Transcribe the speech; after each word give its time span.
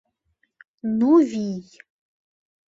—Ну 0.97 1.11
вий... 1.29 1.65